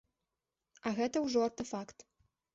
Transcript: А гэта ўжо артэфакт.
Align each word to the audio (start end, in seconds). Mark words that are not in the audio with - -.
А 0.87 0.93
гэта 1.01 1.23
ўжо 1.27 1.45
артэфакт. 1.51 1.97